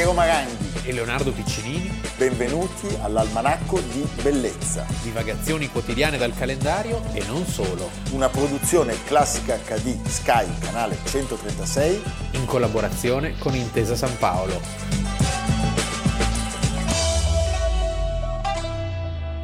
[0.00, 2.00] Piero Maranghi e Leonardo Piccinini.
[2.16, 4.86] Benvenuti all'Almanacco di Bellezza.
[5.02, 7.90] Divagazioni quotidiane dal calendario e non solo.
[8.12, 12.02] Una produzione classica HD Sky, canale 136.
[12.30, 14.58] In collaborazione con Intesa San Paolo.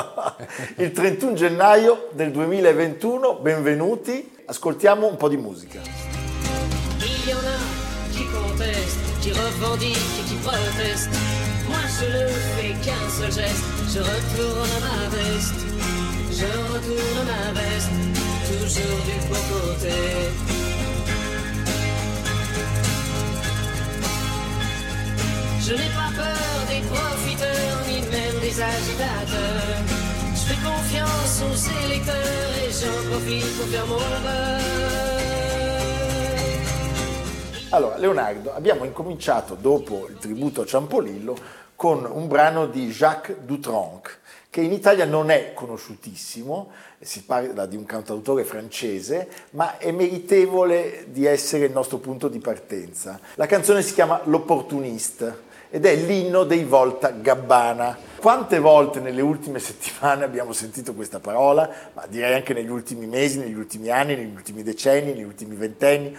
[0.77, 5.81] il 31 gennaio del 2021, benvenuti, ascoltiamo un po' di musica.
[6.99, 7.57] Il y en a
[8.11, 11.15] qui contestent, qui revendiquent et qui protestent.
[11.67, 15.65] Moi je ne fais qu'un seul geste, je retourne ma veste,
[16.31, 18.07] je retourne ma veste.
[18.47, 19.93] toujours du bon côté.
[25.59, 29.83] Je n'ai pas peur des profiteurs, ni même des agitateurs.
[30.33, 34.61] Je fais confiance aux électeurs et j'en profite pour faire mon beurre.
[37.71, 41.35] Allora, Leonardo, abbiamo incominciato dopo il tributo a Ciampolillo
[41.75, 47.75] con un brano di Jacques Dutronc che in Italia non è conosciutissimo, si parla di
[47.75, 53.19] un cantautore francese, ma è meritevole di essere il nostro punto di partenza.
[53.35, 57.97] La canzone si chiama L'Opportuniste ed è l'inno dei Volta Gabbana.
[58.17, 63.39] Quante volte nelle ultime settimane abbiamo sentito questa parola, ma direi anche negli ultimi mesi,
[63.39, 66.15] negli ultimi anni, negli ultimi decenni, negli ultimi ventenni,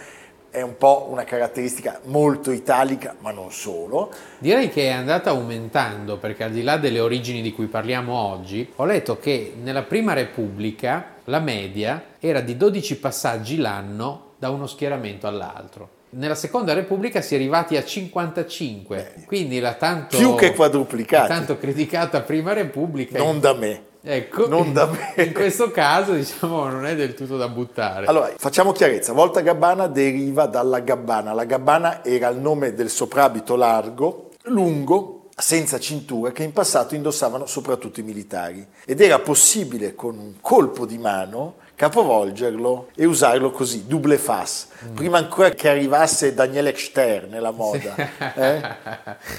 [0.51, 4.11] è un po' una caratteristica molto italica, ma non solo.
[4.39, 8.67] Direi che è andata aumentando perché al di là delle origini di cui parliamo oggi,
[8.77, 14.65] ho letto che nella Prima Repubblica la media era di 12 passaggi l'anno da uno
[14.65, 15.97] schieramento all'altro.
[16.11, 21.27] Nella Seconda Repubblica si è arrivati a 55, Beh, quindi la tanto, più che quadruplicata.
[21.27, 23.17] tanto criticata Prima Repubblica.
[23.19, 25.23] Non da me Ecco, non da me.
[25.23, 28.05] in questo caso diciamo non è del tutto da buttare.
[28.07, 33.55] Allora, facciamo chiarezza, Volta Gabbana deriva dalla gabbana, la gabbana era il nome del soprabito
[33.55, 40.17] largo, lungo, senza cintura che in passato indossavano soprattutto i militari ed era possibile con
[40.17, 44.67] un colpo di mano capovolgerlo e usarlo così, double face.
[44.83, 44.95] Mm.
[44.95, 47.95] Prima ancora che arrivasse Daniele Stern nella moda,
[48.35, 48.75] eh,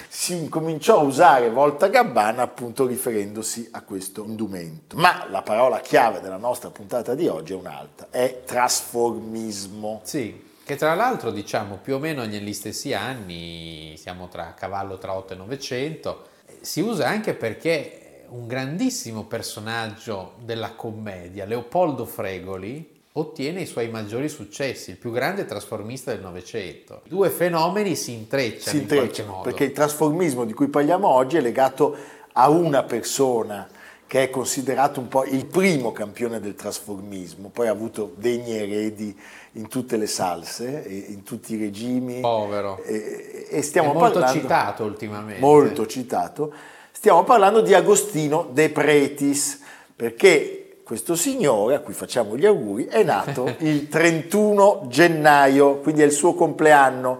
[0.08, 4.96] si incominciò a usare volta gabbana appunto riferendosi a questo indumento.
[4.96, 10.00] Ma la parola chiave della nostra puntata di oggi è un'altra, è trasformismo.
[10.04, 10.48] Sì.
[10.64, 15.34] Che tra l'altro, diciamo, più o meno negli stessi anni, siamo tra cavallo tra 8
[15.34, 16.24] e 900,
[16.62, 18.00] si usa anche perché
[18.30, 25.44] un grandissimo personaggio della commedia, Leopoldo Fregoli, ottiene i suoi maggiori successi, il più grande
[25.44, 27.02] trasformista del Novecento.
[27.08, 31.96] Due fenomeni si intrecciano, si intrecciano perché il trasformismo di cui parliamo oggi è legato
[32.32, 33.69] a una persona
[34.06, 39.16] che è considerato un po' il primo campione del trasformismo, poi ha avuto degni eredi
[39.52, 42.20] in tutte le salse, in tutti i regimi.
[42.20, 42.82] Povero.
[42.82, 45.40] E, e stiamo è molto parlando, citato ultimamente.
[45.40, 46.52] Molto citato
[46.92, 49.60] Stiamo parlando di Agostino De Pretis,
[49.96, 56.04] perché questo signore, a cui facciamo gli auguri, è nato il 31 gennaio, quindi è
[56.04, 57.18] il suo compleanno,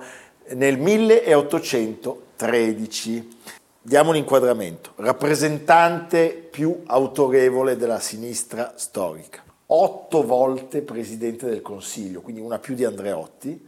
[0.49, 3.39] nel 1813.
[3.81, 4.93] Diamo un inquadramento.
[4.97, 9.43] Rappresentante più autorevole della sinistra storica.
[9.67, 13.67] Otto volte presidente del Consiglio, quindi una più di Andreotti,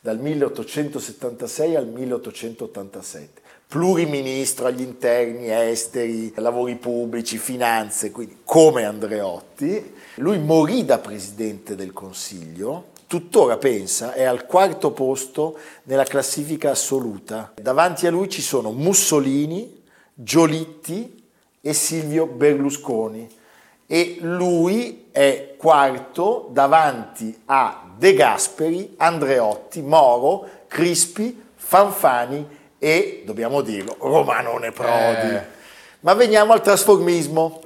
[0.00, 9.92] dal 1876 al 1887 pluriministro agli interni, esteri, lavori pubblici, finanze, quindi come Andreotti.
[10.16, 17.52] Lui morì da presidente del Consiglio, tuttora pensa, è al quarto posto nella classifica assoluta.
[17.60, 19.82] Davanti a lui ci sono Mussolini,
[20.14, 21.22] Giolitti
[21.60, 23.28] e Silvio Berlusconi
[23.86, 32.46] e lui è quarto davanti a De Gasperi, Andreotti, Moro, Crispi, Fanfani
[32.84, 35.34] e, dobbiamo dirlo, Romanone Prodi.
[35.34, 35.42] Eh.
[36.00, 37.62] Ma veniamo al trasformismo.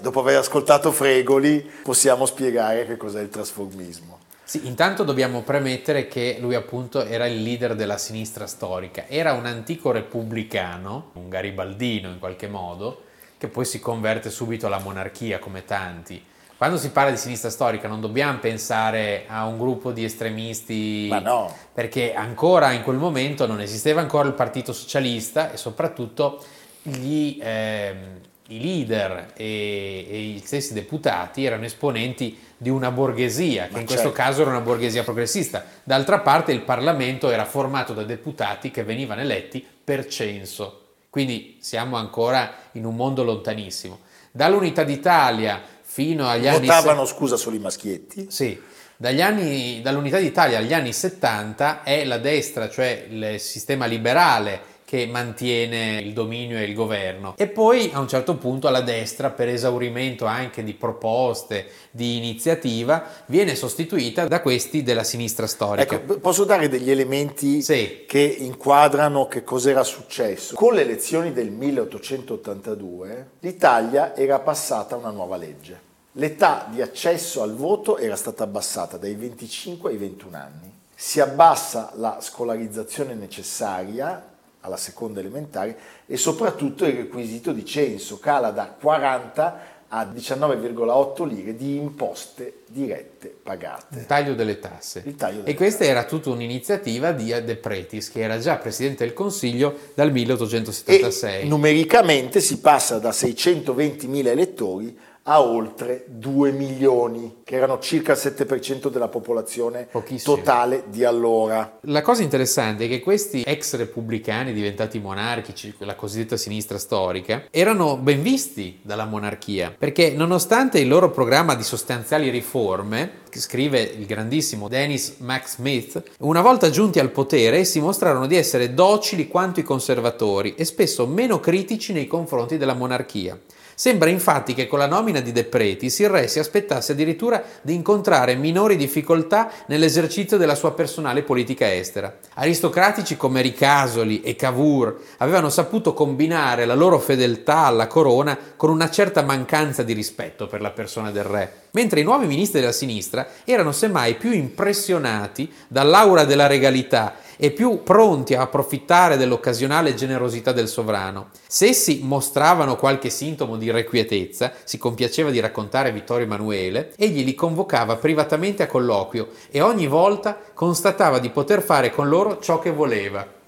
[0.00, 4.18] dopo aver ascoltato Fregoli, possiamo spiegare che cos'è il trasformismo.
[4.50, 9.46] Sì, intanto dobbiamo premettere che lui appunto era il leader della sinistra storica, era un
[9.46, 13.02] antico repubblicano, un garibaldino in qualche modo,
[13.38, 16.20] che poi si converte subito alla monarchia come tanti.
[16.56, 21.20] Quando si parla di sinistra storica non dobbiamo pensare a un gruppo di estremisti, Ma
[21.20, 21.56] no.
[21.72, 26.44] perché ancora in quel momento non esisteva ancora il Partito Socialista e soprattutto
[26.82, 28.18] gli, ehm,
[28.50, 33.86] i leader e, e gli stessi deputati erano esponenti di una borghesia, che Ma in
[33.86, 34.22] questo certo.
[34.22, 35.64] caso era una borghesia progressista.
[35.82, 41.96] D'altra parte il Parlamento era formato da deputati che venivano eletti per censo, quindi siamo
[41.96, 44.00] ancora in un mondo lontanissimo.
[44.30, 46.66] Dall'Unità d'Italia fino agli anni...
[46.66, 48.26] Votavano, scusa, solo i maschietti?
[48.30, 48.60] Sì,
[48.96, 55.06] dagli anni, dall'Unità d'Italia agli anni 70 è la destra, cioè il sistema liberale, che
[55.06, 57.34] mantiene il dominio e il governo.
[57.36, 63.04] E poi a un certo punto la destra, per esaurimento anche di proposte, di iniziativa,
[63.26, 65.94] viene sostituita da questi della sinistra storica.
[65.94, 68.02] Ecco, posso dare degli elementi Sì.
[68.04, 70.56] che inquadrano che cos'era successo?
[70.56, 75.80] Con le elezioni del 1882 l'Italia era passata una nuova legge.
[76.14, 80.78] L'età di accesso al voto era stata abbassata dai 25 ai 21 anni.
[80.96, 84.29] Si abbassa la scolarizzazione necessaria
[84.60, 85.76] alla seconda elementare
[86.06, 93.34] e soprattutto il requisito di censo cala da 40 a 19,8 lire di imposte dirette
[93.42, 93.98] pagate.
[93.98, 95.02] Il taglio delle tasse.
[95.04, 99.04] Il taglio delle e questa era tutta un'iniziativa di De Pretis, che era già presidente
[99.04, 101.42] del Consiglio dal 1876.
[101.42, 104.96] E numericamente si passa da 620.000 elettori
[105.30, 110.34] a oltre 2 milioni, che erano circa il 7% della popolazione Pochissimo.
[110.34, 111.78] totale di allora.
[111.82, 117.96] La cosa interessante è che questi ex repubblicani diventati monarchici, la cosiddetta sinistra storica, erano
[117.96, 124.06] ben visti dalla monarchia, perché nonostante il loro programma di sostanziali riforme, che scrive il
[124.06, 129.60] grandissimo Dennis Max Smith, una volta giunti al potere essi mostrarono di essere docili quanto
[129.60, 133.38] i conservatori e spesso meno critici nei confronti della monarchia.
[133.80, 137.72] Sembra infatti che con la nomina di De Pretis il re si aspettasse addirittura di
[137.72, 142.14] incontrare minori difficoltà nell'esercizio della sua personale politica estera.
[142.34, 148.90] Aristocratici come Ricasoli e Cavour avevano saputo combinare la loro fedeltà alla corona con una
[148.90, 153.28] certa mancanza di rispetto per la persona del re, mentre i nuovi ministri della sinistra
[153.46, 160.68] erano semmai più impressionati dall'aura della regalità e più pronti a approfittare dell'occasionale generosità del
[160.68, 161.30] sovrano.
[161.46, 167.34] Se essi mostravano qualche sintomo di irrequietezza, si compiaceva di raccontare Vittorio Emanuele, egli li
[167.34, 172.70] convocava privatamente a colloquio e ogni volta constatava di poter fare con loro ciò che
[172.70, 173.39] voleva.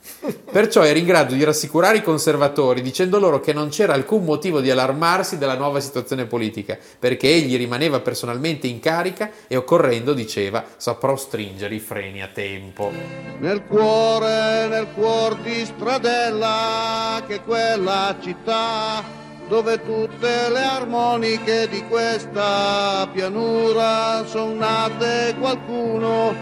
[0.50, 4.60] Perciò era in grado di rassicurare i conservatori dicendo loro che non c'era alcun motivo
[4.60, 10.64] di allarmarsi della nuova situazione politica, perché egli rimaneva personalmente in carica e occorrendo, diceva,
[10.76, 12.92] saprò stringere i freni a tempo.
[13.38, 21.84] Nel cuore, nel cuor di Stradella, che è quella città dove tutte le armoniche di
[21.86, 26.34] questa pianura sono nate, qualcuno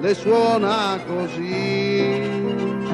[0.00, 2.87] le suona così.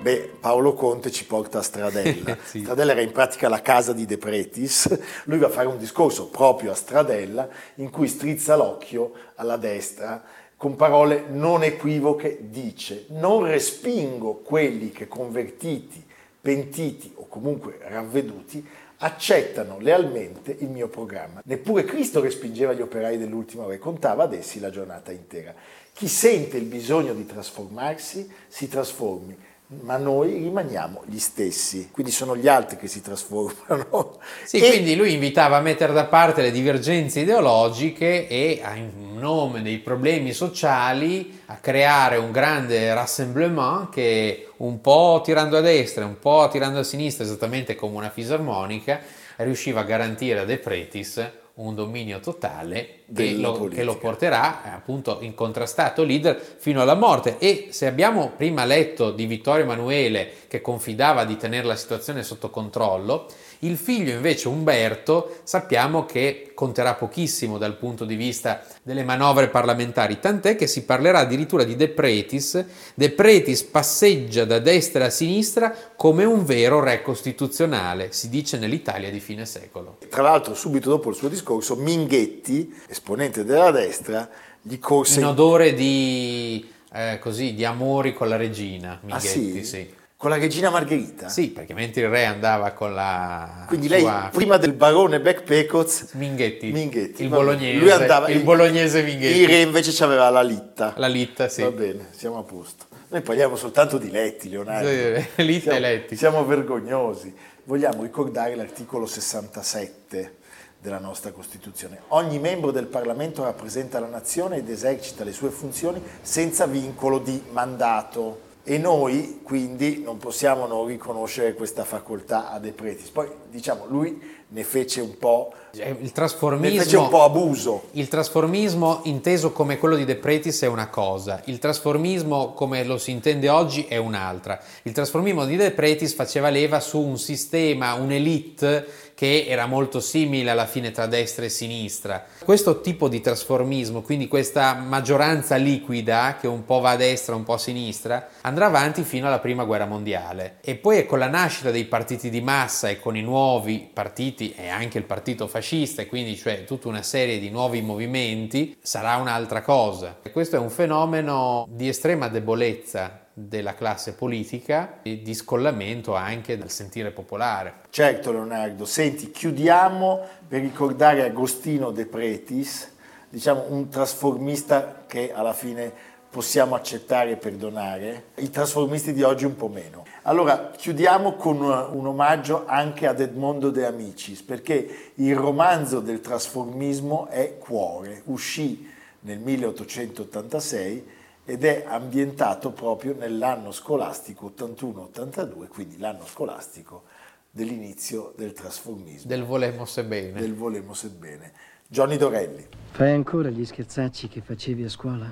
[0.00, 2.36] Beh, Paolo Conte ci porta a Stradella.
[2.44, 2.60] Sì.
[2.60, 4.98] Stradella era in pratica la casa di De Pretis.
[5.24, 10.22] Lui va a fare un discorso proprio a Stradella in cui strizza l'occhio alla destra
[10.56, 16.02] con parole non equivoche dice non respingo quelli che convertiti,
[16.40, 18.66] pentiti o comunque ravveduti
[19.04, 21.42] accettano lealmente il mio programma.
[21.44, 25.54] Neppure Cristo respingeva gli operai dell'ultima ora e contava ad essi la giornata intera.
[25.92, 32.36] Chi sente il bisogno di trasformarsi si trasformi, ma noi rimaniamo gli stessi, quindi sono
[32.36, 34.18] gli altri che si trasformano.
[34.44, 39.18] Sì, E- quindi lui invitava a mettere da parte le divergenze ideologiche e a- in
[39.18, 46.04] nome dei problemi sociali a creare un grande rassemblement che un po' tirando a destra,
[46.04, 49.00] un po' tirando a sinistra, esattamente come una fisarmonica,
[49.36, 54.68] riusciva a garantire a De Pretis un dominio totale che lo, che lo porterà eh,
[54.70, 57.38] appunto incontrastato leader fino alla morte.
[57.38, 62.50] E se abbiamo prima letto di Vittorio Emanuele che confidava di tenere la situazione sotto
[62.50, 63.28] controllo
[63.64, 70.18] il figlio invece Umberto sappiamo che conterà pochissimo dal punto di vista delle manovre parlamentari
[70.20, 75.74] tant'è che si parlerà addirittura di De Pretis De Pretis passeggia da destra a sinistra
[75.96, 81.10] come un vero re costituzionale si dice nell'Italia di fine secolo Tra l'altro, subito dopo
[81.10, 84.28] il suo discorso, Minghetti, esponente della destra,
[84.60, 89.64] gli corse in odore di, eh, così, di amori con la regina, Ah, Minghetti, sì?
[89.64, 89.94] sì.
[90.24, 91.28] Con la regina Margherita?
[91.28, 93.96] Sì, perché mentre il re andava con la Quindi sua...
[93.98, 99.40] lei, prima del barone Beck Pecoz, Minghetti, Minghetti, il bolognese, Lui andava, il bolognese Minghetti.
[99.40, 100.94] Il re invece aveva la litta.
[100.96, 101.60] La litta, sì.
[101.60, 102.86] Va bene, siamo a posto.
[103.08, 104.88] Noi parliamo soltanto di letti, Leonardo.
[104.88, 106.16] Sì, litta siamo, e letti.
[106.16, 107.34] Siamo vergognosi.
[107.64, 110.36] Vogliamo ricordare l'articolo 67
[110.80, 112.00] della nostra Costituzione.
[112.08, 117.42] Ogni membro del Parlamento rappresenta la nazione ed esercita le sue funzioni senza vincolo di
[117.50, 118.43] mandato.
[118.66, 123.10] E noi quindi non possiamo non riconoscere questa facoltà a De Pretis.
[123.10, 124.18] Poi diciamo, lui
[124.48, 126.82] ne fece un po', Cioè, Il ne trasformismo...
[126.82, 127.88] fece un po' abuso.
[127.92, 132.96] Il trasformismo inteso come quello di De Pretis è una cosa, il trasformismo come lo
[132.96, 134.60] si intende oggi è un'altra.
[134.82, 140.50] Il trasformismo di De Pretis faceva leva su un sistema, un'elite che era molto simile
[140.50, 142.24] alla fine tra destra e sinistra.
[142.44, 147.44] Questo tipo di trasformismo, quindi questa maggioranza liquida che un po' va a destra, un
[147.44, 150.56] po' a sinistra, andrà avanti fino alla prima guerra mondiale.
[150.60, 154.52] E poi è con la nascita dei partiti di massa e con i nuovi partiti
[154.56, 159.16] e anche il partito fascista e quindi cioè tutta una serie di nuovi movimenti sarà
[159.16, 160.18] un'altra cosa.
[160.22, 166.58] E questo è un fenomeno di estrema debolezza della classe politica e di scollamento anche
[166.58, 167.76] dal sentire popolare.
[167.88, 172.92] Certo Leonardo, senti, chiudiamo per ricordare Agostino De Pretis,
[173.30, 175.90] diciamo un trasformista che alla fine
[176.28, 180.04] possiamo accettare e perdonare, i trasformisti di oggi un po' meno.
[180.26, 187.26] Allora, chiudiamo con un omaggio anche ad Edmondo De Amicis, perché il romanzo del trasformismo
[187.28, 188.88] è Cuore, uscì
[189.20, 191.06] nel 1886
[191.44, 197.02] ed è ambientato proprio nell'anno scolastico 81-82, quindi l'anno scolastico
[197.50, 200.40] dell'inizio del trasformismo, Del volemo sebbene.
[200.40, 201.52] del volemo sebbene.
[201.86, 202.66] Johnny Dorelli.
[202.92, 205.30] Fai ancora gli scherzacci che facevi a scuola?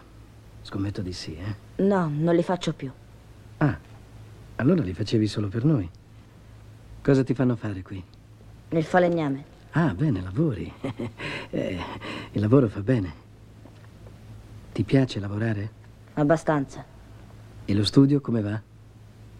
[0.60, 1.82] Scommetto di sì, eh?
[1.82, 2.90] No, non li faccio più.
[3.56, 3.78] Ah,
[4.62, 5.90] allora li facevi solo per noi.
[7.02, 8.02] Cosa ti fanno fare qui?
[8.68, 9.44] Nel falegname.
[9.72, 10.72] Ah, bene, lavori.
[11.54, 11.78] Eh,
[12.32, 13.12] il lavoro fa bene.
[14.72, 15.70] Ti piace lavorare?
[16.14, 16.82] Abbastanza.
[17.66, 18.58] E lo studio come va?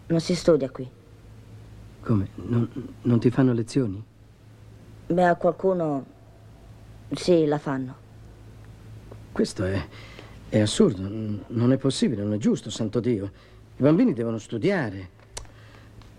[0.05, 0.87] Non si studia qui.
[2.01, 2.27] Come?
[2.35, 2.69] Non,
[3.01, 4.03] non ti fanno lezioni?
[5.07, 6.05] Beh, a qualcuno...
[7.13, 7.95] Sì, la fanno.
[9.31, 9.83] Questo è,
[10.49, 11.01] è assurdo,
[11.47, 13.25] non è possibile, non è giusto, santo Dio.
[13.77, 15.12] I bambini devono studiare.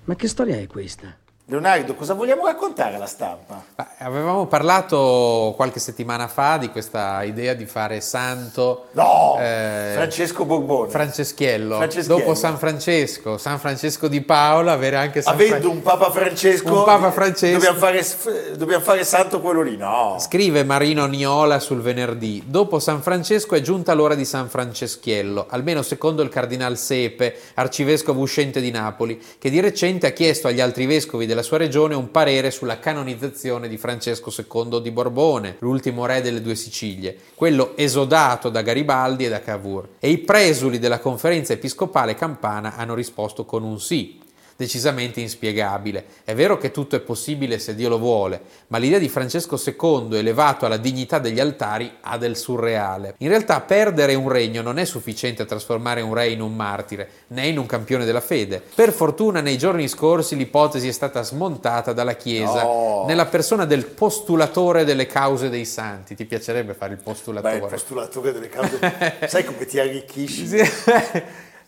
[0.04, 1.23] Ma che storia è questa?
[1.46, 3.62] Leonardo, cosa vogliamo raccontare alla stampa?
[3.76, 9.36] Ma Avevamo parlato qualche settimana fa di questa idea di fare santo No!
[9.38, 10.90] eh, Francesco Borbone.
[10.90, 11.76] Franceschiello.
[11.76, 12.18] Franceschiello.
[12.18, 16.78] Dopo San Francesco, San Francesco di Paola, avere anche San Avendo Fra- un Papa Francesco,
[16.78, 17.52] Un Papa Francesco.
[17.58, 20.16] Dobbiamo, fare, dobbiamo fare santo quello lì, no?
[20.20, 25.82] Scrive Marino Niola sul venerdì, dopo San Francesco è giunta l'ora di San Franceschiello, almeno
[25.82, 30.86] secondo il cardinal Sepe, arcivescovo uscente di Napoli, che di recente ha chiesto agli altri
[30.86, 36.22] vescovi della sua regione un parere sulla canonizzazione di Francesco II di Borbone, l'ultimo re
[36.22, 39.88] delle due Sicilie, quello esodato da Garibaldi e da Cavour.
[39.98, 44.22] E i presuli della conferenza episcopale campana hanno risposto con un sì
[44.56, 46.04] decisamente inspiegabile.
[46.24, 50.16] È vero che tutto è possibile se Dio lo vuole, ma l'idea di Francesco II
[50.18, 53.14] elevato alla dignità degli altari ha del surreale.
[53.18, 57.08] In realtà perdere un regno non è sufficiente a trasformare un re in un martire,
[57.28, 58.62] né in un campione della fede.
[58.74, 63.04] Per fortuna nei giorni scorsi l'ipotesi è stata smontata dalla Chiesa No.
[63.06, 66.14] nella persona del postulatore delle cause dei santi.
[66.14, 67.54] Ti piacerebbe fare il Beh, postulatore?
[67.56, 68.78] il postulatore delle cause.
[69.26, 70.46] Sai come ti arricchisci?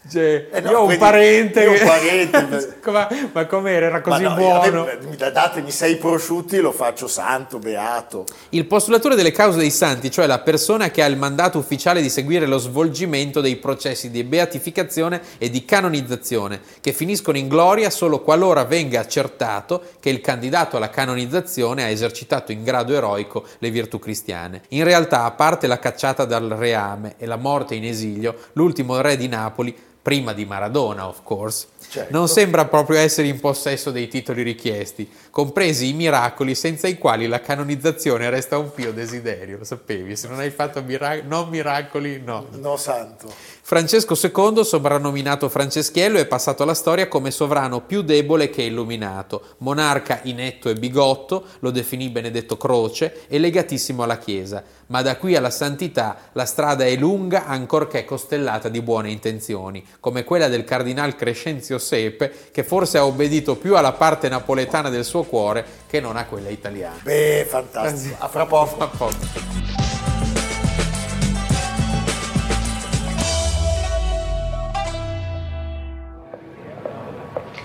[0.08, 2.78] Cioè, Eh no, io ho un parente io un parente.
[2.84, 3.86] ma, ma com'era?
[3.86, 4.88] Era così Ma no, buono.
[5.08, 8.25] mi da- datemi sei prosciutti lo faccio santo, beato.
[8.50, 12.08] Il postulatore delle cause dei santi, cioè la persona che ha il mandato ufficiale di
[12.10, 18.20] seguire lo svolgimento dei processi di beatificazione e di canonizzazione, che finiscono in gloria solo
[18.20, 23.98] qualora venga accertato che il candidato alla canonizzazione ha esercitato in grado eroico le virtù
[23.98, 24.62] cristiane.
[24.68, 29.16] In realtà, a parte la cacciata dal reame e la morte in esilio, l'ultimo re
[29.16, 32.16] di Napoli prima di Maradona, of course, Certo.
[32.16, 37.26] non sembra proprio essere in possesso dei titoli richiesti, compresi i miracoli senza i quali
[37.26, 40.14] la canonizzazione resta un pio desiderio, lo sapevi?
[40.14, 42.46] Se non hai fatto mira- non miracoli, no.
[42.52, 43.26] No santo.
[43.68, 50.20] Francesco II, soprannominato Franceschiello, è passato alla storia come sovrano più debole che illuminato, monarca
[50.23, 54.62] inetto e bigotto, lo definì Benedetto Croce, e legatissimo alla Chiesa.
[54.87, 60.23] Ma da qui alla santità la strada è lunga ancorché costellata di buone intenzioni, come
[60.23, 65.25] quella del cardinal Crescenzio Sepe, che forse ha obbedito più alla parte napoletana del suo
[65.25, 67.00] cuore che non a quella italiana.
[67.02, 68.14] Beh, fantastico.
[68.20, 68.76] A fra poco.
[68.85, 69.65] A poco.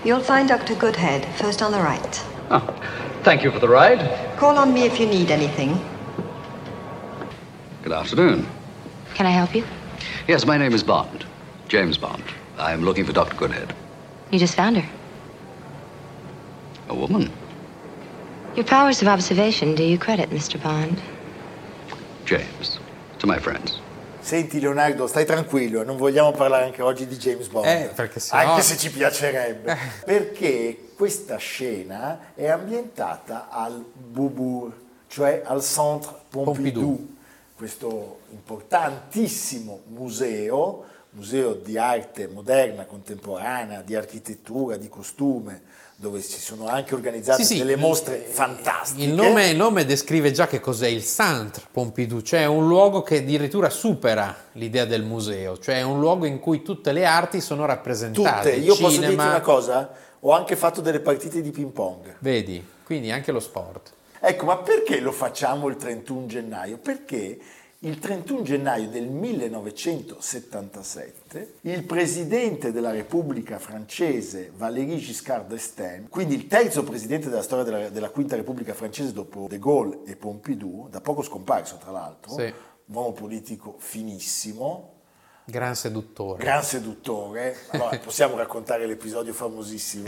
[0.04, 0.74] You'll find Dr.
[0.74, 2.24] Goodhead, first on the right.
[2.50, 2.60] Oh,
[3.22, 4.00] thank you for the ride.
[4.38, 5.80] Call on me if you need anything.
[7.84, 8.48] Good afternoon.
[9.14, 9.64] Can I help you?
[10.28, 11.26] Yes, my name is Bond.
[11.68, 12.24] James Bond.
[12.58, 13.36] I'm looking for Dr.
[13.38, 13.76] Goodhead.
[14.32, 14.90] You just found her.
[16.90, 17.32] A woman?
[18.56, 20.62] Your powers of observation do you credit, Mr.
[20.62, 21.00] Bond.
[22.26, 22.80] James.
[23.20, 23.80] To my friends.
[24.22, 27.66] Senti Leonardo, stai tranquillo, non vogliamo parlare anche oggi di James Bond.
[27.66, 29.76] Eh, sennò- Anche se ci piacerebbe.
[30.06, 34.72] Perché questa scena è ambientata al Beaubourg,
[35.08, 37.16] cioè al Centre Pompidou, Pompidou.
[37.56, 45.62] questo importantissimo museo, museo di arte moderna, contemporanea, di architettura, di costume,
[46.02, 49.04] dove si sono anche organizzate Sì, sì, delle il- mostre fantastiche.
[49.04, 53.18] Il nome, il nome descrive già che cos'è il Centre Pompidou, cioè un luogo che
[53.18, 57.68] addirittura supera l'idea del museo, cioè è un luogo in cui tutte le arti sono
[57.68, 58.50] rappresentate.
[58.54, 59.92] Tutte, io posso dirti cinema, una cosa,
[60.22, 62.16] ho anche fatto delle partite di ping pong.
[62.18, 63.92] Vedi, quindi anche lo sport.
[64.20, 66.78] Ecco, ma perché lo facciamo il 31 gennaio?
[66.80, 67.38] Perché
[67.84, 76.46] il 31 gennaio del 1977 il presidente della Repubblica francese Valéry Giscard d'Estaing, quindi il
[76.46, 81.02] terzo presidente della storia della, della Quinta Repubblica francese dopo De Gaulle e Pompidou, da
[81.02, 82.54] poco scomparso tra l'altro, Sì.
[82.86, 84.90] uomo politico finissimo,
[85.46, 86.44] Gran seduttore.
[86.44, 87.56] gran seduttore.
[87.72, 90.04] Allora, possiamo raccontare l'episodio famosissimo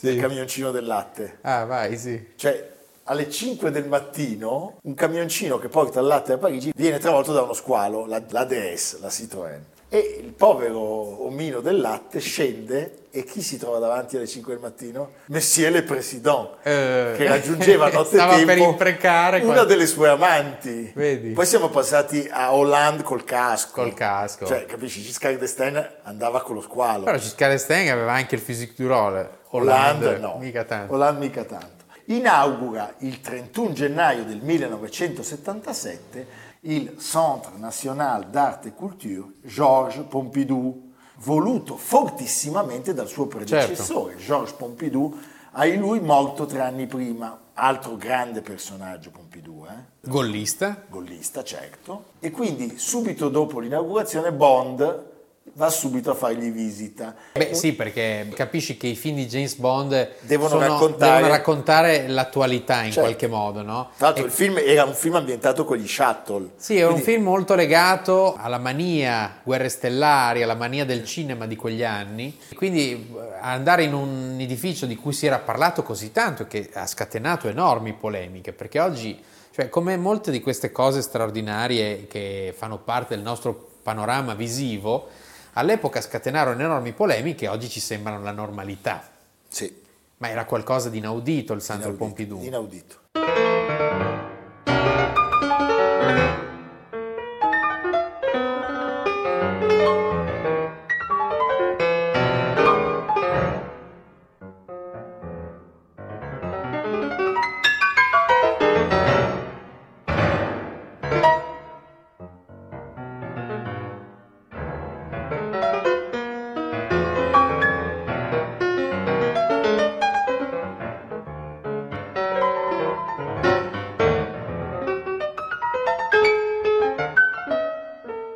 [0.00, 1.38] del camioncino del latte.
[1.42, 2.30] Ah, vai, sì.
[2.34, 7.32] Cioè, alle 5 del mattino, un camioncino che porta il latte a Parigi viene travolto
[7.32, 9.60] da uno squalo, la, la DS, la Citroën.
[9.88, 14.62] E il povero omino del latte scende e chi si trova davanti alle 5 del
[14.62, 15.10] mattino?
[15.26, 17.12] Monsieur le Président, Eh.
[17.14, 20.92] che raggiungeva nottetempo imprecare una qual- delle sue amanti.
[20.94, 21.32] Vedi?
[21.32, 23.82] Poi siamo passati a Hollande col casco.
[23.82, 24.46] Col casco.
[24.46, 27.04] Cioè, capisci, Giscard d'Estaing andava con lo squalo.
[27.04, 29.40] Però Giscard d'Estaing aveva anche il physique du rôle.
[29.50, 30.94] Hollande no, Mica tanto.
[30.94, 31.81] Hollande mica tanto.
[32.06, 41.76] Inaugura il 31 gennaio del 1977 il Centre National d'Arte et Culture Georges Pompidou, voluto
[41.76, 45.16] fortissimamente dal suo predecessore, Georges Pompidou,
[45.52, 47.38] ai lui morto tre anni prima.
[47.54, 50.08] Altro grande personaggio Pompidou, eh?
[50.08, 50.84] Gollista.
[50.88, 55.11] gollista certo, e quindi subito dopo l'inaugurazione Bond
[55.54, 57.14] va subito a fargli visita.
[57.32, 62.08] Beh sì, perché capisci che i film di James Bond Devono sono- raccontare- devono raccontare
[62.08, 63.00] l'attualità in Certo.
[63.00, 63.90] qualche modo, no?
[63.96, 66.50] Tra l'altro E- il film era un film ambientato con gli shuttle.
[66.56, 71.46] Sì, è un Quindi- film molto legato alla mania Guerre Stellari, alla mania del cinema
[71.46, 72.38] di quegli anni.
[72.54, 76.70] Quindi eh, andare in un edificio di cui si era parlato così tanto e che
[76.72, 79.20] ha scatenato enormi polemiche, perché oggi,
[79.54, 85.08] cioè, come molte di queste cose straordinarie che fanno parte del nostro panorama visivo,
[85.54, 89.08] all'epoca scatenarono enormi polemiche, oggi ci sembrano la normalità.
[89.48, 89.80] Sì,
[90.18, 92.42] Ma era qualcosa di inaudito il Centre inaudito, Pompidou.
[92.44, 93.00] inaudito.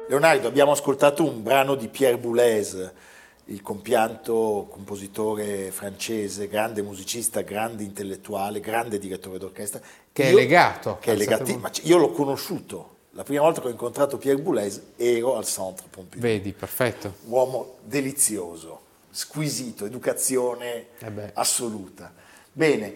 [0.08, 2.92] Leonardo, abbiamo ascoltato un brano di Pierre Boulez,
[3.46, 9.80] il compianto compositore francese, grande musicista, grande intellettuale, grande direttore d'orchestra.
[10.12, 12.94] Che è Io- legato Che è al legati- Centre ma io l'ho conosciuto.
[13.12, 16.20] La prima volta che ho incontrato Pierre Boulez ero al Centre Pompidou.
[16.20, 17.14] Vedi, perfetto.
[17.24, 22.12] uomo delizioso, squisito, educazione Eh assoluta.
[22.52, 22.94] Bene,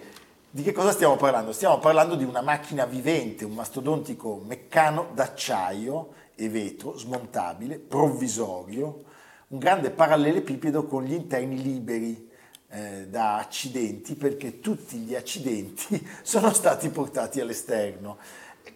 [0.50, 1.52] di che cosa stiamo parlando?
[1.52, 9.04] Stiamo parlando di una macchina vivente, un mastodontico meccano d'acciaio e vetro, smontabile, provvisorio,
[9.48, 12.28] un grande parallelepipedo con gli interni liberi
[12.68, 18.18] eh, da accidenti perché tutti gli accidenti sono stati portati all'esterno.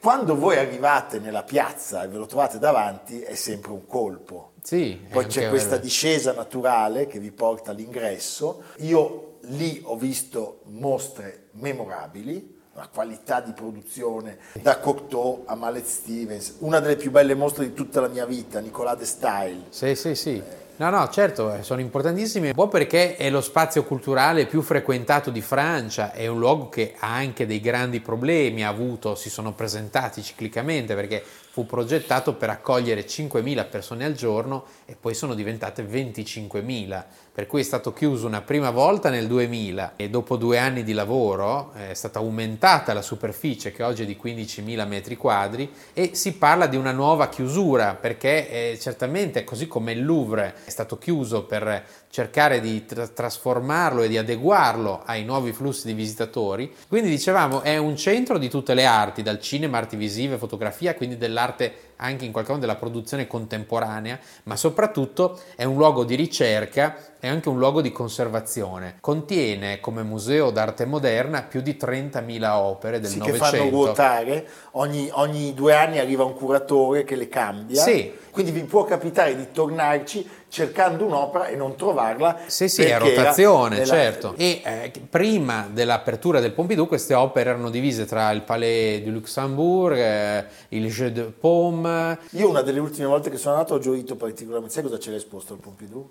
[0.00, 4.52] Quando voi arrivate nella piazza e ve lo trovate davanti è sempre un colpo.
[4.62, 5.82] Sì, Poi c'è questa vero.
[5.82, 8.64] discesa naturale che vi porta all'ingresso.
[8.78, 16.56] Io lì ho visto mostre memorabili, una qualità di produzione da Cocteau a Mallet Stevens,
[16.58, 19.62] una delle più belle mostre di tutta la mia vita, Nicolas de Style.
[19.68, 20.42] Sì, sì, sì.
[20.76, 25.30] No, no, certo, eh, sono importantissimi, un po' perché è lo spazio culturale più frequentato
[25.30, 29.52] di Francia, è un luogo che ha anche dei grandi problemi, ha avuto, si sono
[29.52, 35.84] presentati ciclicamente, perché fu progettato per accogliere 5.000 persone al giorno e poi sono diventate
[35.84, 37.04] 25.000
[37.34, 40.92] per cui è stato chiuso una prima volta nel 2000 e dopo due anni di
[40.92, 46.10] lavoro eh, è stata aumentata la superficie che oggi è di 15.000 metri quadri e
[46.14, 50.96] si parla di una nuova chiusura perché eh, certamente così come il Louvre è stato
[50.96, 57.08] chiuso per cercare di tra- trasformarlo e di adeguarlo ai nuovi flussi di visitatori, quindi
[57.08, 61.93] dicevamo è un centro di tutte le arti, dal cinema, arti visive, fotografia, quindi dell'arte
[61.96, 67.28] anche in qualche modo della produzione contemporanea, ma soprattutto è un luogo di ricerca e
[67.28, 68.96] anche un luogo di conservazione.
[69.00, 73.44] Contiene come museo d'arte moderna più di 30.000 opere del sì, Novecento.
[73.44, 77.80] Che fanno ruotare, ogni, ogni, due anni arriva un curatore che le cambia.
[77.80, 78.12] Sì.
[78.30, 82.42] Quindi vi può capitare di tornarci cercando un'opera e non trovarla.
[82.46, 83.86] Sì, sì, è rotazione, nella...
[83.86, 84.34] certo.
[84.36, 89.96] E eh, prima dell'apertura del Pompidou queste opere erano divise tra il Palais du Luxembourg,
[89.96, 92.18] eh, il Jeu de Paume.
[92.30, 94.72] Io una delle ultime volte che sono andato ho gioito particolarmente.
[94.72, 96.08] Sai cosa c'era esposto al Pompidou?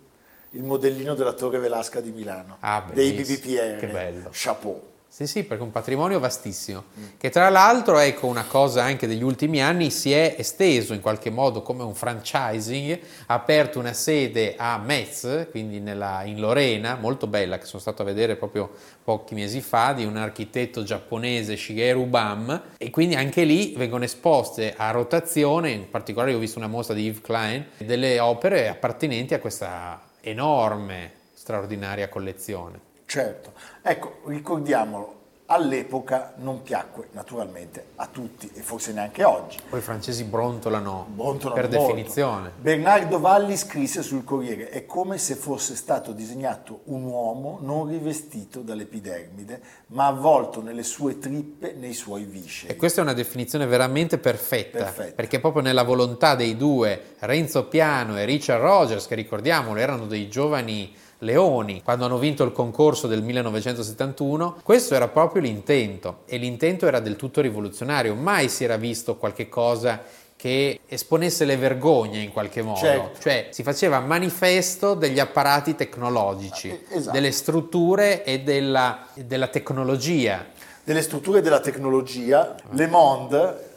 [0.51, 3.77] Il modellino della Torre Velasca di Milano, ah, dei BBPR.
[3.77, 4.29] Che bello.
[4.32, 4.91] Chapeau.
[5.13, 7.04] Sì, sì, perché è un patrimonio vastissimo, mm.
[7.19, 11.30] che tra l'altro, ecco, una cosa anche degli ultimi anni, si è esteso in qualche
[11.30, 17.28] modo come un franchising, ha aperto una sede a Metz, quindi nella, in Lorena, molto
[17.28, 18.71] bella, che sono stato a vedere proprio
[19.04, 24.73] pochi mesi fa, di un architetto giapponese, Shigeru Bam, e quindi anche lì vengono esposte
[24.76, 29.39] a rotazione, in particolare ho visto una mostra di Yves Klein, delle opere appartenenti a
[29.39, 32.91] questa enorme, straordinaria collezione.
[33.06, 39.58] Certo, ecco, ricordiamolo, all'epoca non piacque naturalmente a tutti e forse neanche oggi.
[39.70, 41.94] Poi i francesi brontolano, brontolano per molto.
[41.94, 42.52] definizione.
[42.60, 48.62] Bernardo Valli scrisse sul Corriere: È come se fosse stato disegnato un uomo non rivestito
[48.62, 52.72] dall'epidermide, ma avvolto nelle sue trippe, nei suoi visceri.
[52.72, 55.16] E questa è una definizione veramente perfetta, Perfetto.
[55.16, 60.30] perché proprio nella volontà dei due, Renzo Piano e Richard Rogers, che ricordiamolo erano dei
[60.30, 66.86] giovani Leoni, quando hanno vinto il concorso del 1971, questo era proprio l'intento e l'intento
[66.86, 70.02] era del tutto rivoluzionario, mai si era visto qualche cosa
[70.36, 73.22] che esponesse le vergogne in qualche modo, certo.
[73.22, 77.12] cioè si faceva manifesto degli apparati tecnologici, eh, esatto.
[77.12, 80.46] delle strutture e della, della tecnologia.
[80.84, 83.70] Delle strutture della tecnologia, Le Monde,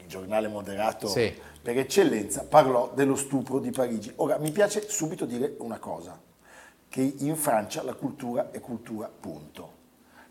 [0.00, 1.32] il giornale moderato sì.
[1.62, 4.10] per eccellenza, parlò dello stupro di Parigi.
[4.16, 6.18] Ora mi piace subito dire una cosa
[6.98, 9.72] che in Francia la cultura è cultura, punto.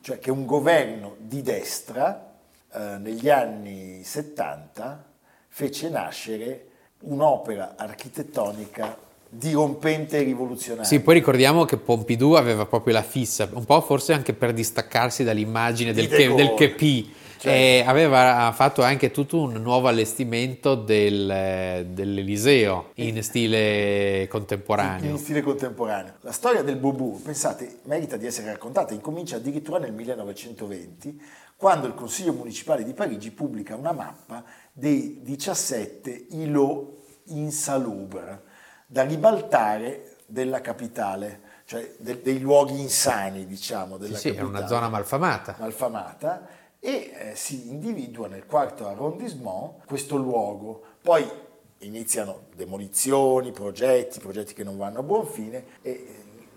[0.02, 2.34] Cioè che un governo di destra
[2.74, 5.06] eh, negli anni 70
[5.48, 6.68] fece nascere
[7.04, 8.98] un'opera architettonica
[9.30, 10.84] dirompente e rivoluzionaria.
[10.84, 15.24] Sì, poi ricordiamo che Pompidou aveva proprio la fissa, un po' forse anche per distaccarsi
[15.24, 17.50] dall'immagine del, che, del Kepi, Certo.
[17.50, 25.12] E aveva fatto anche tutto un nuovo allestimento del, dell'Eliseo in stile contemporaneo.
[25.12, 26.16] In stile contemporaneo.
[26.22, 31.22] La storia del Boubou, pensate, merita di essere raccontata, incomincia addirittura nel 1920,
[31.56, 36.96] quando il Consiglio Municipale di Parigi pubblica una mappa dei 17 îlots
[37.26, 38.40] insalubres
[38.88, 44.48] da ribaltare della capitale, cioè de- dei luoghi insani, diciamo, della sì, capitale.
[44.48, 45.56] Sì, è una zona malfamata.
[45.60, 50.84] Malfamata e eh, si individua nel quarto arrondissement questo luogo.
[51.02, 51.26] Poi
[51.80, 56.06] iniziano demolizioni, progetti, progetti che non vanno a buon fine e eh,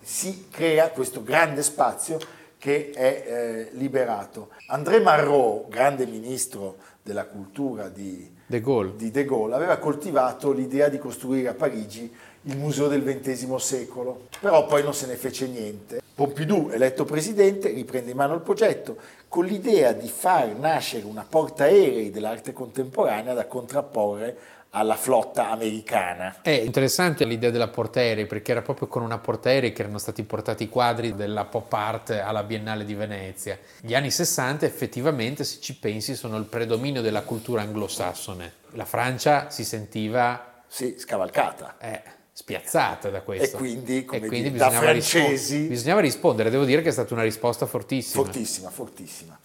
[0.01, 2.19] si crea questo grande spazio
[2.59, 4.51] che è eh, liberato.
[4.67, 8.63] André Marrot, grande ministro della cultura di De
[8.97, 14.29] di De Gaulle, aveva coltivato l'idea di costruire a Parigi il museo del XX secolo,
[14.41, 16.01] però poi non se ne fece niente.
[16.15, 18.97] Pompidou, eletto presidente, riprende in mano il progetto
[19.29, 24.37] con l'idea di far nascere una portaerei dell'arte contemporanea da contrapporre
[24.71, 26.39] alla flotta americana.
[26.43, 30.65] È interessante l'idea della portaerei perché era proprio con una portaerei che erano stati portati
[30.65, 33.59] i quadri della pop art alla Biennale di Venezia.
[33.81, 38.53] Gli anni 60 effettivamente, se ci pensi, sono il predominio della cultura anglosassone.
[38.73, 40.63] La Francia si sentiva...
[40.67, 41.77] Sì, scavalcata.
[41.81, 42.03] Eh,
[42.41, 43.57] spiazzata da questo.
[43.57, 45.29] E quindi, come e quindi dire, bisognava, da francesi...
[45.29, 46.51] rispondere, bisognava rispondere.
[46.51, 48.23] Devo dire che è stata una risposta fortissima.
[48.23, 49.39] Fortissima, fortissima.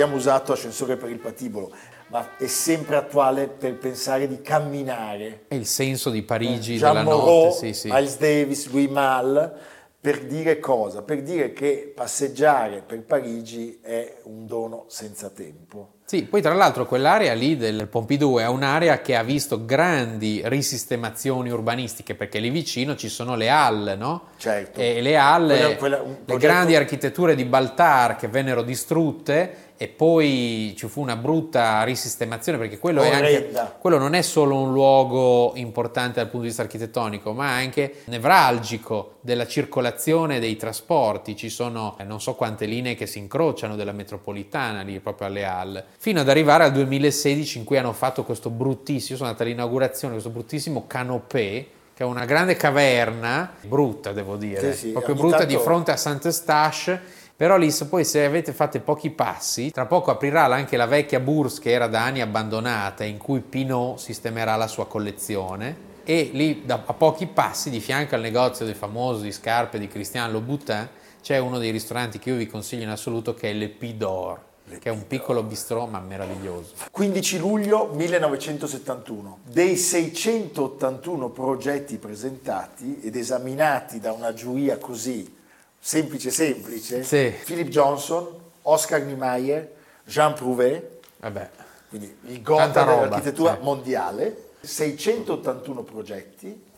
[0.00, 1.70] Abbiamo usato ascensore per il patibolo,
[2.08, 5.42] ma è sempre attuale per pensare di camminare.
[5.48, 7.88] È il senso di Parigi Jean della Moreau, notte, sì, sì.
[7.90, 9.52] Miles Davis, Louis Malle,
[10.00, 11.02] per dire cosa?
[11.02, 15.96] Per dire che passeggiare per Parigi è un dono senza tempo.
[16.06, 21.50] Sì, poi tra l'altro quell'area lì del Pompidou è un'area che ha visto grandi risistemazioni
[21.50, 24.22] urbanistiche perché lì vicino ci sono le Halle, no?
[24.38, 24.80] Certo.
[24.80, 29.68] E le Halle, Quella- quella- un le progetto- grandi architetture di Baltar che vennero distrutte
[29.82, 34.56] e poi ci fu una brutta risistemazione perché quello, è anche, quello non è solo
[34.56, 41.34] un luogo importante dal punto di vista architettonico, ma anche nevralgico della circolazione dei trasporti.
[41.34, 45.46] Ci sono eh, non so quante linee che si incrociano della metropolitana lì proprio alle
[45.46, 49.44] Halle, fino ad arrivare al 2016 in cui hanno fatto questo bruttissimo, io sono andata
[49.44, 55.14] all'inaugurazione, questo bruttissimo canopé che è una grande caverna, brutta devo dire, Sì, sì, proprio
[55.14, 57.00] brutta tanto- di fronte a Saint-Eustache,
[57.40, 61.20] però lì se poi se avete fatto pochi passi, tra poco aprirà anche la vecchia
[61.20, 65.74] Bourse che era da anni abbandonata, in cui Pinot sistemerà la sua collezione.
[66.04, 70.30] E lì a pochi passi, di fianco al negozio del famoso di scarpe di Christian
[70.30, 70.86] Louboutin,
[71.22, 74.38] c'è uno dei ristoranti che io vi consiglio in assoluto che è Le Pidor,
[74.78, 76.74] che è un piccolo bistrò ma meraviglioso.
[76.90, 79.38] 15 luglio 1971.
[79.50, 85.38] Dei 681 progetti presentati ed esaminati da una giuria così
[85.80, 87.32] semplice semplice, Sì.
[87.44, 88.28] Philip Johnson,
[88.62, 89.72] Oscar Niemeyer,
[90.04, 91.50] Jean Prouvé, Vabbè,
[91.88, 93.62] quindi il gota dell'architettura sì.
[93.64, 96.68] mondiale, 681 progetti,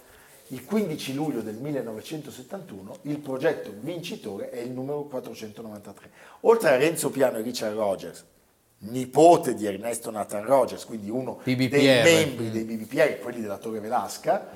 [0.48, 6.10] il 15 luglio del 1971 il progetto vincitore è il numero 493.
[6.40, 8.24] Oltre a Renzo Piano e Richard Rogers,
[8.84, 11.68] nipote di Ernesto Nathan Rogers, quindi uno BBPR.
[11.78, 12.50] dei membri Mm.
[12.50, 14.46] dei BBPR, quelli della Torre Velasca,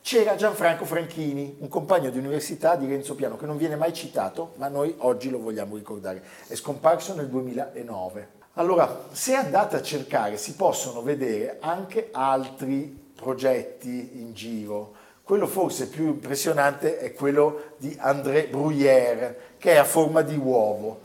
[0.00, 4.52] c'era Gianfranco Franchini, un compagno di università di Renzo Piano, che non viene mai citato,
[4.56, 6.22] ma noi oggi lo vogliamo ricordare.
[6.46, 8.36] È scomparso nel 2009.
[8.54, 14.94] Allora, se andate a cercare, si possono vedere anche altri progetti in giro.
[15.22, 21.00] Quello forse più impressionante è quello di André Bruyère, che è a forma di uovo.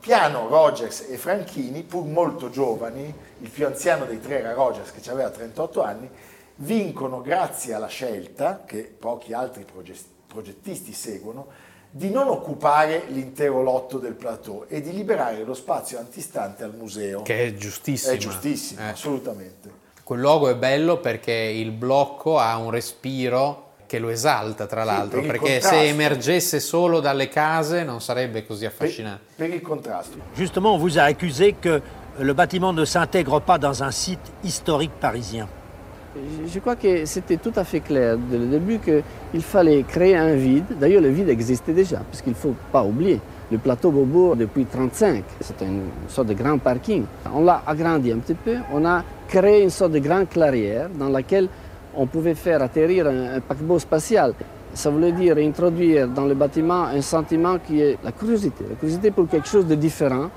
[0.00, 5.08] Piano, Rogers e Franchini, pur molto giovani, il più anziano dei tre era Rogers, che
[5.10, 6.10] aveva 38 anni,
[6.60, 9.94] vincono grazie alla scelta, che pochi altri proge-
[10.26, 11.46] progettisti seguono,
[11.90, 17.22] di non occupare l'intero lotto del plateau e di liberare lo spazio antistante al museo.
[17.22, 18.12] che è giustissimo.
[18.12, 18.88] È giustissimo, Eh.
[18.90, 19.70] assolutamente.
[20.02, 25.20] Quel luogo è bello perché il blocco ha un respiro che lo esalta, tra l'altro,
[25.20, 29.32] per perché se emergesse solo dalle case non sarebbe così affascinante.
[29.36, 30.18] Per il contrasto.
[30.34, 31.80] Justement, on vous a accusé que
[32.18, 35.48] le bâtiment ne s'intègre pas dans un site historique parisien.
[36.46, 40.34] Je- crois que c'était tout à fait clair dès le début qu'il fallait créer un
[40.34, 40.64] vide.
[40.80, 43.20] D'ailleurs, le vide existait déjà, puisqu'il ne faut pas oublier.
[43.52, 47.04] Le plateau Beaubourg, depuis 1935, c'était une sorte de grand parking.
[47.32, 48.56] On l'a agrandi un petit peu.
[48.72, 51.48] On a créé une sorte de grande clairière dans laquelle
[51.94, 54.34] on pouvait faire atterrir un, un paquebot spatial.
[54.74, 58.64] Ça voulait dire introduire dans le bâtiment un sentiment qui est la curiosité.
[58.68, 60.28] La curiosité pour quelque chose de différent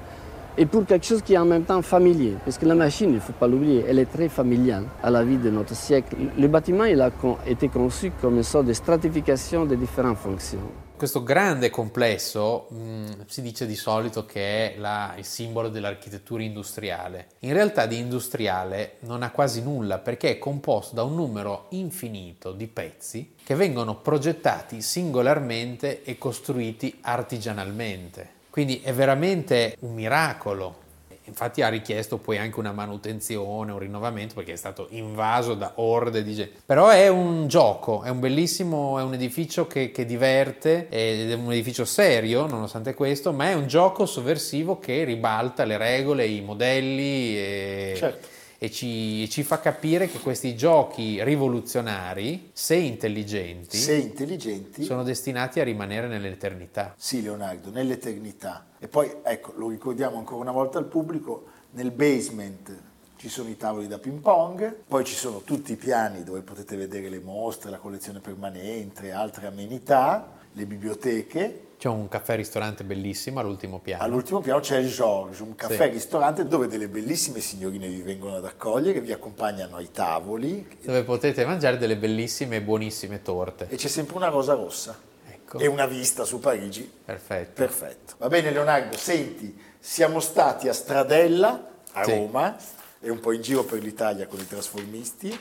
[0.58, 2.34] et pour quelque chose qui est en même temps familier.
[2.44, 5.24] Parce que la machine, il ne faut pas l'oublier, elle est très familiale à la
[5.24, 6.16] vie de notre siècle.
[6.38, 7.10] Le bâtiment, il a
[7.48, 10.60] été conçu comme une sorte de stratification des différentes fonctions.
[11.02, 17.30] Questo grande complesso mh, si dice di solito che è la- il simbolo dell'architettura industriale.
[17.40, 22.52] In realtà di industriale non ha quasi nulla perché è composto da un numero infinito
[22.52, 28.40] di pezzi che vengono progettati singolarmente e costruiti artigianalmente.
[28.52, 30.78] Quindi è veramente un miracolo.
[31.24, 36.24] Infatti ha richiesto poi anche una manutenzione, un rinnovamento perché è stato invaso da orde
[36.24, 36.60] di gente.
[36.66, 41.54] Però è un gioco, è un bellissimo, è un edificio che, che diverte è un
[41.54, 47.38] edificio serio nonostante questo, ma è un gioco sovversivo che ribalta le regole, i modelli
[47.38, 48.28] e, Certo.
[48.63, 55.60] E ci, ci fa capire che questi giochi rivoluzionari, se intelligenti, Se intelligenti, sono destinati
[55.60, 56.93] a rimanere nell'eternità.
[56.95, 58.67] Sì, Leonardo, nell'eternità.
[58.78, 62.71] E poi, ecco, lo ricordiamo ancora una volta al pubblico, nel basement
[63.15, 66.76] ci sono i tavoli da ping pong, poi ci sono tutti i piani dove potete
[66.76, 71.69] vedere le mostre, la collezione permanente, altre amenità, le biblioteche.
[71.82, 74.04] C'è un caffè-ristorante bellissimo all'ultimo piano.
[74.04, 79.02] All'ultimo piano c'è il Georges, un caffè-ristorante dove delle bellissime signorine vi vengono ad accogliere,
[79.02, 83.65] vi accompagnano ai tavoli dove potete mangiare delle bellissime e buonissime torte.
[83.67, 84.96] e c'è sempre una rosa rossa
[85.28, 87.54] Ecco, e una vista su Parigi perfetto.
[87.54, 88.13] Perfetto.
[88.20, 92.12] Va bene Leonardo, senti, siamo stati a Stradella, a Sì.
[92.12, 92.56] Roma,
[93.00, 95.36] e un po' in giro per l'Italia con i trasformisti,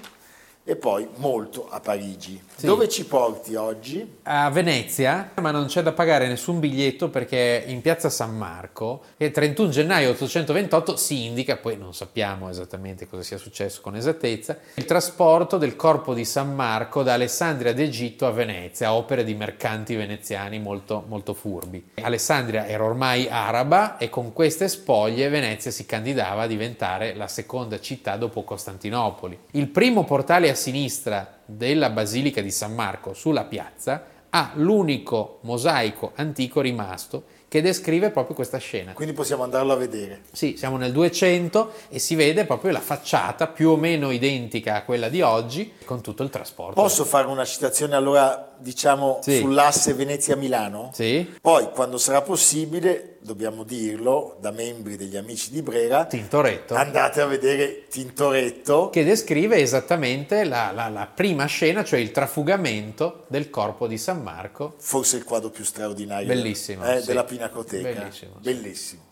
[0.64, 2.40] e poi molto a Parigi.
[2.54, 2.66] Sì.
[2.66, 4.18] Dove ci porti oggi?
[4.24, 9.30] A Venezia, ma non c'è da pagare nessun biglietto perché in piazza San Marco, che
[9.30, 14.84] 31 gennaio 828 si indica, poi non sappiamo esattamente cosa sia successo con esattezza, il
[14.84, 20.58] trasporto del corpo di San Marco da Alessandria d'Egitto a Venezia, opere di mercanti veneziani
[20.58, 21.92] molto, molto furbi.
[22.02, 27.80] Alessandria era ormai araba e con queste spoglie Venezia si candidava a diventare la seconda
[27.80, 29.38] città dopo Costantinopoli.
[29.52, 36.12] Il primo portale a sinistra della Basilica di San Marco sulla piazza ha l'unico mosaico
[36.14, 38.92] antico rimasto che descrive proprio questa scena.
[38.92, 40.20] Quindi possiamo andarlo a vedere.
[40.30, 44.82] Sì, siamo nel 200 e si vede proprio la facciata più o meno identica a
[44.84, 46.80] quella di oggi con tutto il trasporto.
[46.80, 49.38] Posso fare una citazione allora, diciamo, Sì.
[49.38, 50.90] sull'asse Venezia-Milano?
[50.94, 51.28] Sì.
[51.40, 56.74] Poi, quando sarà possibile, dobbiamo dirlo, da membri degli amici di Brera, Tintoretto.
[56.74, 58.90] andate a vedere Tintoretto.
[58.90, 64.22] che descrive esattamente la, la- la prima scena, cioè il trafugamento del corpo di San
[64.22, 64.74] Marco.
[64.78, 67.06] Forse il quadro più straordinario Bellissimo, eh, sì.
[67.06, 67.92] della Pinacoteca.
[68.00, 68.32] Bellissimo.
[68.40, 69.02] Bellissimo.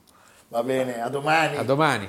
[0.48, 1.56] Va bene, a domani.
[1.56, 2.08] A domani.